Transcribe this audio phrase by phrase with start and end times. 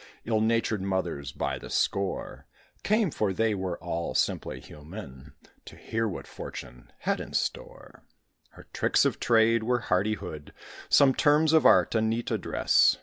[0.25, 2.47] Ill natured mothers, by the score,
[2.81, 5.33] Came for they all were simply human
[5.65, 8.01] To hear what Fortune had in store.
[8.53, 10.53] Her tricks of trade were hardihood,
[10.89, 12.97] Some terms of art, a neat address.